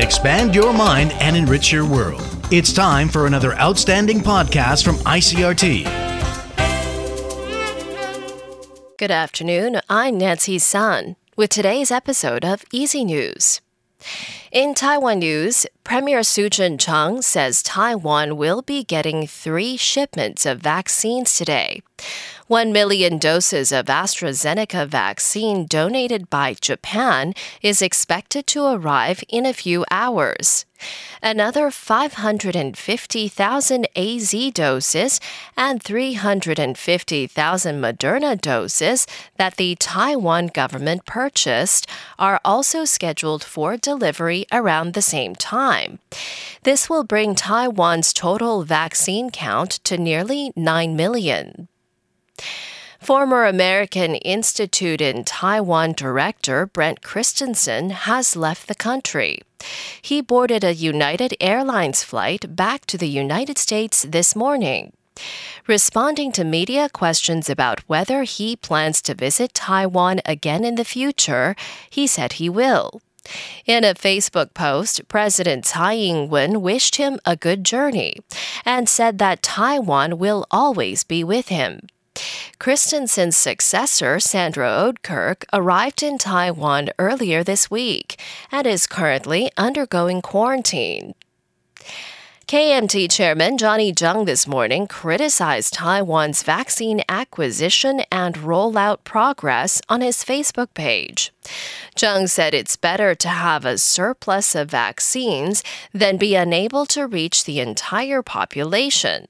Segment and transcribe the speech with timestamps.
[0.00, 2.22] expand your mind, and enrich your world.
[2.50, 5.84] It's time for another outstanding podcast from ICRT.
[8.98, 9.80] Good afternoon.
[9.88, 13.60] I'm Nancy Sun with today's episode of Easy News.
[14.52, 21.36] In Taiwan news, Premier Su Tseng-chang says Taiwan will be getting three shipments of vaccines
[21.36, 21.82] today.
[22.46, 29.52] 1 million doses of AstraZeneca vaccine donated by Japan is expected to arrive in a
[29.52, 30.64] few hours.
[31.22, 35.20] Another 550,000 AZ doses
[35.56, 41.86] and 350,000 Moderna doses that the Taiwan government purchased
[42.18, 45.79] are also scheduled for delivery around the same time.
[46.62, 51.68] This will bring Taiwan's total vaccine count to nearly 9 million.
[53.00, 59.40] Former American Institute in Taiwan director Brent Christensen has left the country.
[60.02, 64.92] He boarded a United Airlines flight back to the United States this morning.
[65.66, 71.56] Responding to media questions about whether he plans to visit Taiwan again in the future,
[71.88, 73.00] he said he will.
[73.66, 78.16] In a Facebook post, President Tsai Ing wen wished him a good journey
[78.64, 81.86] and said that Taiwan will always be with him.
[82.58, 88.20] Christensen's successor, Sandra Oudkirk, arrived in Taiwan earlier this week
[88.52, 91.14] and is currently undergoing quarantine.
[92.50, 100.24] KMT Chairman Johnny Chiang this morning criticized Taiwan's vaccine acquisition and rollout progress on his
[100.24, 101.32] Facebook page.
[101.94, 105.62] Chiang said it's better to have a surplus of vaccines
[105.94, 109.28] than be unable to reach the entire population.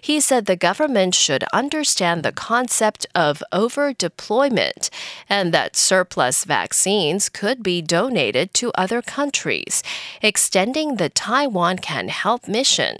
[0.00, 4.90] He said the government should understand the concept of over deployment
[5.28, 9.82] and that surplus vaccines could be donated to other countries,
[10.22, 12.98] extending the Taiwan Can Help mission.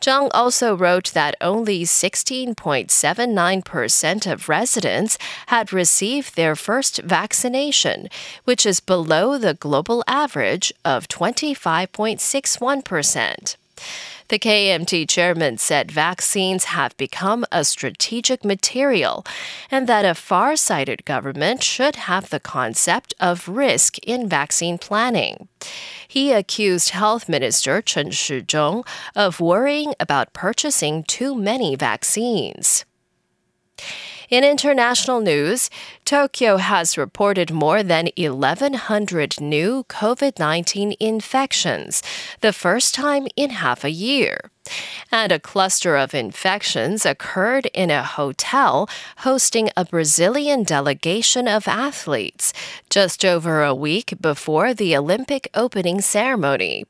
[0.00, 8.08] Chiang also wrote that only 16.79% of residents had received their first vaccination,
[8.44, 13.56] which is below the global average of 25.61%.
[14.28, 19.24] The KMT chairman said vaccines have become a strategic material
[19.70, 25.48] and that a far sighted government should have the concept of risk in vaccine planning.
[26.08, 32.84] He accused Health Minister Chen Shih-chung of worrying about purchasing too many vaccines.
[34.28, 35.70] In international news,
[36.04, 42.02] Tokyo has reported more than 1,100 new COVID 19 infections,
[42.40, 44.50] the first time in half a year.
[45.12, 48.88] And a cluster of infections occurred in a hotel
[49.18, 52.52] hosting a Brazilian delegation of athletes
[52.90, 56.84] just over a week before the Olympic opening ceremony.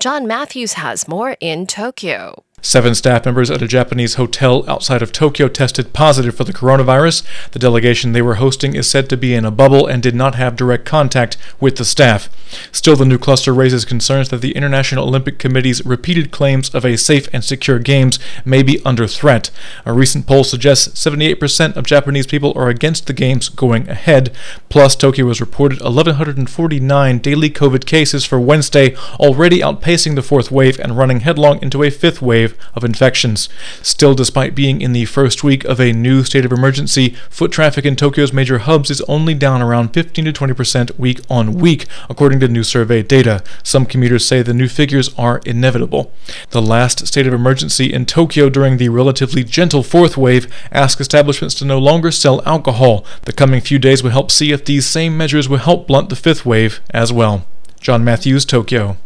[0.00, 2.42] John Matthews has more in Tokyo.
[2.64, 7.24] Seven staff members at a Japanese hotel outside of Tokyo tested positive for the coronavirus.
[7.50, 10.36] The delegation they were hosting is said to be in a bubble and did not
[10.36, 12.28] have direct contact with the staff.
[12.70, 16.96] Still, the new cluster raises concerns that the International Olympic Committee's repeated claims of a
[16.96, 19.50] safe and secure games may be under threat.
[19.84, 24.32] A recent poll suggests 78% of Japanese people are against the games going ahead.
[24.68, 30.78] Plus, Tokyo has reported 1,149 daily COVID cases for Wednesday, already outpacing the fourth wave
[30.78, 33.48] and running headlong into a fifth wave wave of infections.
[33.82, 37.84] Still, despite being in the first week of a new state of emergency, foot traffic
[37.84, 41.86] in Tokyo's major hubs is only down around 15 to 20 percent week on week,
[42.08, 43.42] according to new survey data.
[43.62, 46.12] Some commuters say the new figures are inevitable.
[46.50, 51.54] The last state of emergency in Tokyo during the relatively gentle fourth wave asked establishments
[51.56, 53.04] to no longer sell alcohol.
[53.22, 56.16] The coming few days will help see if these same measures will help blunt the
[56.16, 57.44] fifth wave as well.
[57.80, 58.96] John Matthews, Tokyo.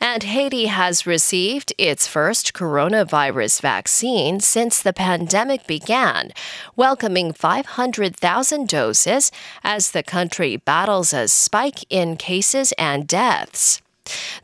[0.00, 6.32] And Haiti has received its first coronavirus vaccine since the pandemic began,
[6.76, 9.32] welcoming 500,000 doses
[9.64, 13.80] as the country battles a spike in cases and deaths.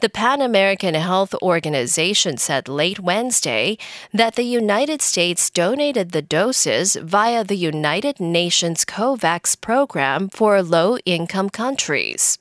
[0.00, 3.78] The Pan American Health Organization said late Wednesday
[4.12, 10.98] that the United States donated the doses via the United Nations COVAX program for low
[11.04, 12.38] income countries.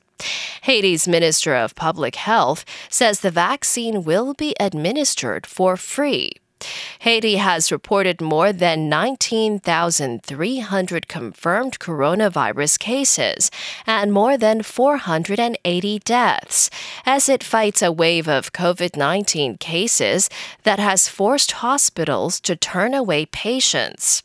[0.63, 6.31] Haiti's Minister of Public Health says the vaccine will be administered for free.
[7.00, 13.50] Haiti has reported more than 19,300 confirmed coronavirus cases
[13.88, 16.69] and more than 480 deaths
[17.06, 20.29] as it fights a wave of COVID 19 cases
[20.63, 24.21] that has forced hospitals to turn away patients.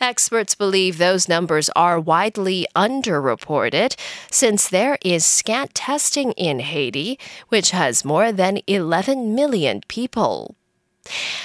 [0.00, 3.96] Experts believe those numbers are widely underreported
[4.30, 7.18] since there is scant testing in Haiti,
[7.48, 10.56] which has more than 11 million people.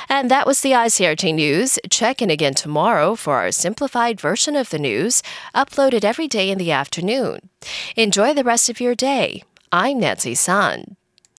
[0.07, 1.79] And that was the ICRT news.
[1.89, 5.21] Check in again tomorrow for our simplified version of the news,
[5.53, 7.49] uploaded every day in the afternoon.
[7.95, 9.43] Enjoy the rest of your day.
[9.71, 10.95] I'm Nancy Sun.